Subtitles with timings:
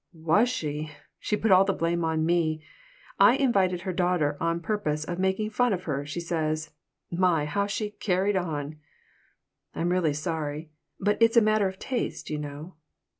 [0.13, 0.89] "Was she!
[1.19, 2.63] She put all the blame on me.
[3.19, 6.71] I invited her daughter on purpose to make fun of her, she says.
[7.11, 8.79] My, how she carried on!"
[9.75, 12.73] "I'm really sorry, but it's a matter of taste, you know."